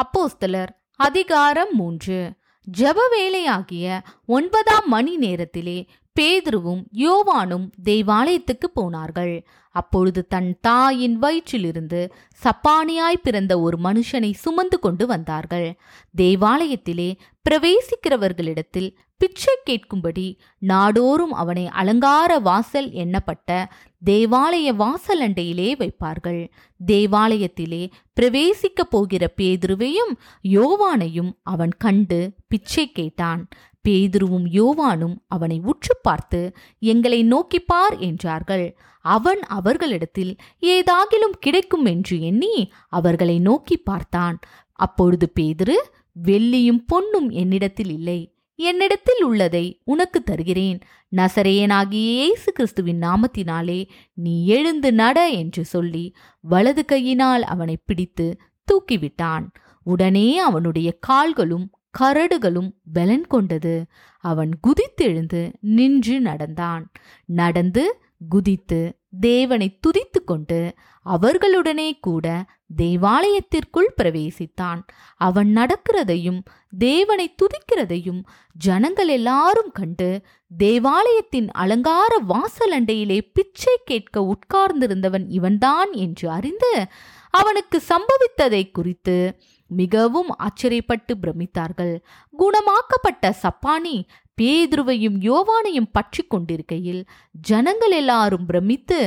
[0.00, 2.32] அப்போஸ்தலர் அதிகாரம் மூன்று.
[2.78, 4.02] ஜப வேலையாகிய
[4.34, 5.78] ஒன்பதாம் மணி நேரத்திலே
[6.16, 9.34] பேதுருவும் யோவானும் தேவாலயத்துக்கு போனார்கள்.
[9.74, 12.00] அப்பொழுது தன் தாயின் வயிற்றிலிருந்து
[12.42, 15.68] சப்பானியாய் பிறந்த ஒரு மனுஷனை சுமந்து கொண்டு வந்தார்கள்.
[16.16, 17.10] தேவாலயத்திலே
[17.44, 20.26] பிரவேசிக்கிறவர்களிடத்தில் பிச்சை கேட்கும்படி
[20.58, 23.64] நாடோறும் அவனை அலங்கார வாசல் எண்ணப்பட்ட
[24.06, 26.42] தேவாலய வாசல் அண்டையிலே வைப்பார்கள்.
[26.86, 27.82] தேவாலயத்திலே
[28.20, 30.12] பிரவேசிக்கப் போகிற பேதுருவையும்
[30.48, 33.42] யோவானையும் அவன் கண்டு பிச்சை கேட்டான்.
[33.84, 36.40] பேதுருவும் யோவானும் அவனை உற்று பார்த்து
[36.82, 38.66] எங்களை நோக்கிப்பார் என்றார்கள்.
[39.04, 40.32] அவன் அவர்களிடத்தில்
[40.66, 42.54] ஏதாகிலும் கிடைக்கும் என்று எண்ணி
[42.88, 44.36] அவர்களை நோக்கி பார்த்தான்.
[44.78, 45.78] அப்பொழுது பேதுரு
[46.16, 48.20] வெள்ளியும் பொன்னும் என்னிடத்தில் இல்லை.
[48.58, 50.78] என்னிடத்தில் உள்ளதை உனக்கு தருகிறேன்.
[51.12, 53.80] நசரேயனாகிய இயேசு கிறிஸ்துவின் நாமத்தினாலே
[54.14, 56.04] நீ எழுந்து நட என்று சொல்லி
[56.44, 58.26] வலது கையினால் அவனை பிடித்து
[58.68, 59.46] தூக்கிவிட்டான்.
[59.86, 61.66] உடனே அவனுடைய கால்களும்
[61.98, 63.86] கரடுகளும் பலன் கொண்டது.
[64.18, 66.90] அவன் குதித்தெழுந்து நின்று நடந்தான்.
[67.24, 70.74] நடந்து குதித்து தேவனை துதித்து கொண்டு
[71.06, 72.44] அவர்களுடனே கூட
[72.76, 74.80] தேவாலயத்திற்குள் பிரவேசித்தான்.
[75.16, 76.40] அவன் நடக்கிறதையும்
[76.78, 80.20] தேவனை துதிக்கிறதையும் ஜனங்கள் எல்லாரும் கண்டு
[80.56, 86.86] தேவாலயத்தின் அலங்கார வாசலண்டையிலே பிச்சை கேட்க உட்கார்ந்திருந்தவன் இவன்தான் என்று அறிந்து
[87.30, 92.00] அவனுக்கு சம்பவித்ததை குறித்து மிகவும் ஆச்சரியப்பட்டு பிரமித்தார்கள்.
[92.38, 94.04] குணமாக்கப்பட்ட சப்பானி
[94.40, 97.02] பேதுருவையும் யோவானையும் பற்றி கொண்டிருக்கையில்
[97.48, 98.98] ஜனங்கள் எல்லாரும் பிரமித்து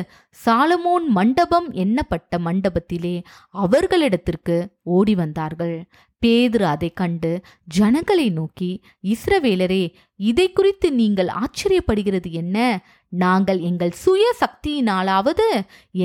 [0.45, 3.16] சாலமோன் மண்டபம் எண்ணப்பட்ட மண்டபத்திலே
[3.64, 4.58] அவர்களிடத்திற்கு
[4.95, 5.78] ஓடி வந்தார்கள்.
[6.22, 7.31] பேதுரு அதை கண்டு
[7.78, 8.70] ஜனங்களை நோக்கி
[9.03, 9.84] இஸ்ரவேலரே
[10.20, 12.58] இதை குறித்து நீங்கள் ஆச்சரியப்படுகிறது என்ன?
[13.14, 15.47] நாங்கள் எங்கள் சுய சக்தியினாலாவது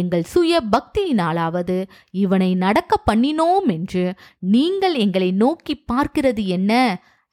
[0.01, 1.77] எங்கள் சுய பக்தியினாலாவது
[2.11, 4.05] இவனை நடக்க பண்ணினோம் என்று
[4.39, 6.73] நீங்கள் எங்களை நோக்கி பார்க்கிறது என்ன?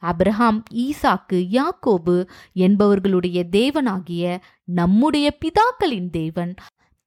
[0.09, 2.15] அப்ரஹாம் ஈசாக்கு யாக்கோபு
[2.55, 4.23] என்பவர்களுடைய தேவனாகிய
[4.79, 6.51] நம்முடைய பிதாக்களின் தேவன்.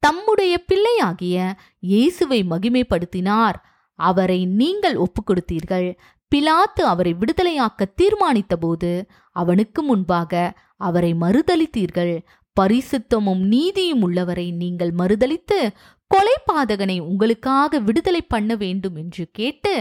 [0.02, 1.36] தம்முடைய பிள்ளையாகிய
[1.78, 3.56] இயேசுவை மகிமைப்படுத்தினார்.
[3.98, 5.88] அவரை நீங்கள் ஒப்புக்கொடுத்தீர்கள்.
[6.32, 8.90] பிலாத்து அவரை விடுதலையாக்க தீர்மானித்தபோது
[9.36, 10.32] அவனுக்கு முன்பாக
[10.76, 12.14] அவரை மறுதளித்தீர்கள்
[12.56, 15.58] பரிசுத்தமும் நீதியும் உள்ளவரை நீங்கள் மறுதலித்து
[16.10, 19.72] கொலைபாதகனை உங்களுக்காக விடுதலை பண்ண வேண்டும் என்று கேட்டு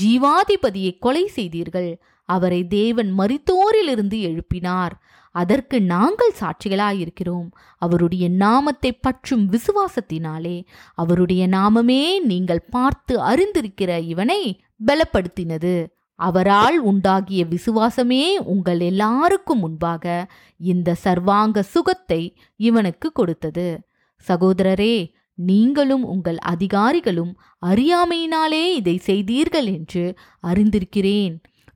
[0.00, 1.90] ஜீவாதிபதியை கொலை செய்தீர்கள்.
[2.24, 4.94] அவரை தேவன் மறித்தோரிலிருந்து எழுப்பினார்.
[5.34, 7.48] அதற்கு நாங்கள் சாட்சிகளாயிருக்கிறோம்.
[7.78, 10.64] அவருடைய நாமத்தை பற்றும் விசுவாசத்தினாலே
[10.94, 15.86] அவருடைய நாமமே நீங்கள் பார்த்து அறிந்திருக்கிற இவனை பலப்படுத்தினது.
[16.14, 23.68] அவரால் உண்டாகிய விசுவாசமே உங்கள் எல்லாருக்கும் முன்பாக இந்த சர்வாங்க சுகத்தை இவனுக்கு கொடுத்தது.
[24.28, 24.96] சகோதரரே
[25.34, 27.32] நீங்களும் உங்கள் அதிகாரிகளும்
[27.66, 30.04] அறியாமையினாலே இதை செய்தீர்கள் என்று
[30.42, 31.34] அறிந்திருக்கிறேன்.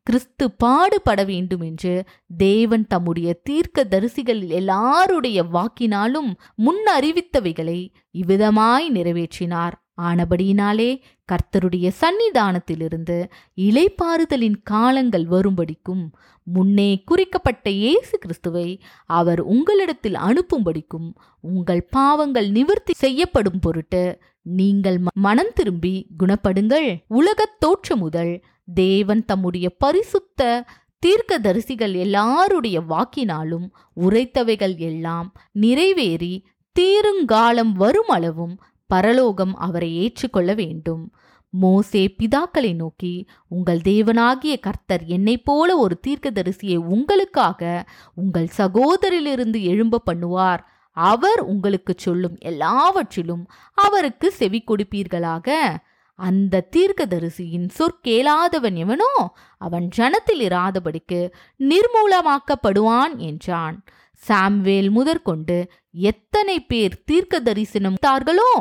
[0.08, 2.04] கிறிஸ்து பாடுபட வேண்டும் என்று
[2.36, 9.72] தேவன் தம்முடைய தீர்க்க தரிசிகள் எல்லாருடைய வாக்கினாலும் முன் அறிவித்தவைகளை இவ்விதமாய் நிறைவேற்றினார்.
[10.02, 11.00] ஆனபடியினாலே
[11.32, 22.92] கர்த்தருடைய சந்நிதானத்திலிருந்து இலைப்பாறுதலின் காலங்கள் வரும்படிக்கும் முன்னே குறிக்கப்பட்ட இயேசு கிறிஸ்துவை அவர் உங்களிடத்தில் அனுப்பும்படிக்கும் உங்கள் பாவங்கள் நிவர்த்தி
[22.96, 27.02] செய்யப்படும் பொருட்டு நீங்கள் மனம் திரும்பி குணப்படுங்கள்.
[27.08, 30.64] உலகத் தோற்று முதல் தேவன் தம்முடைய பரிசுத்த
[31.06, 33.70] தீர்க்கதரிசிகள் எல்லாருடைய வாக்கினாலும்
[34.00, 41.12] உரைத்தவைகள் எல்லாம் நிறைவேறி தீருங்காலம் வரும் அளவும் பரலோகம் அவரை ஏற்றுக்கொள்ள வேண்டும்.
[41.50, 50.58] மோசே பிதாக்களை நோக்கி உங்கள் தேவனாகிய கர்த்தர் என்னைப் போல ஒரு தீர்க்கதரிசியை உங்களுக்காக உங்கள் சகோதரிலிருந்து எழும்ப பண்ணுவார்.
[50.92, 55.76] அவர் உங்களுக்கு சொல்லும் எல்லாவற்றிலும் அவருக்கு செவி கொடுப்பீர்களாக
[56.18, 59.12] அந்த தீர்க்கதரிசியின் சொற்கேளாதவன் எவனோ
[59.58, 61.20] அவன் ஜனத்தில் இராதபடிக்கு
[61.60, 63.76] நிர்மூலமாக்கப்படுவான் என்றான்.
[64.22, 65.58] சாம்வேல் முதற்கொண்டு
[65.90, 68.52] எத்தனை பேர் தீர்க்க தரிசனம் தார்களோ?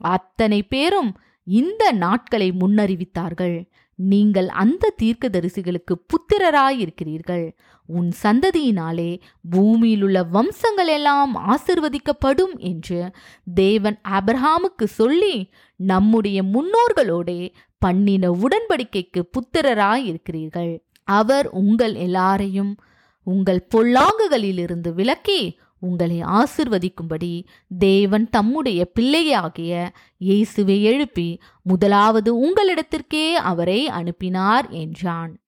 [0.00, 1.10] அத்தனை பேரும்
[1.46, 3.56] இந்த நாட்களை முன்னறிவித்தார்கள்.
[4.02, 7.52] நீங்கள் அந்த தீர்க்கதரிசிகளுக்கு புத்திரராயிருக்கிறீர்கள்.
[7.86, 9.20] உன் சந்ததியினாலே
[9.56, 13.10] பூமியிலுள்ள வம்சங்கள் எல்லாம் ஆசிர்வதிக்கப்படும் என்று
[13.54, 20.78] தேவன் ஆபிரஹாமுக்கு சொல்லி நம்முடைய முன்னோர்களோடே பண்ணின உடன்படிக்கைக்கு புத்திரராயிருக்கிறீர்கள்.
[21.04, 22.76] அவர் உங்கள் எல்லாரையும்
[23.22, 27.44] உங்கள் பொல்லாங்குகளிலிருந்து விலக்கி உங்களை ஆசிர்வதிக்கும்படி
[27.78, 35.40] தேவன் தம்முடைய பிள்ளையாகிய இயேசுவை எழுப்பி முதலாவது உங்களிடத்திற்கே அவரை அனுப்பினார் என்றான்.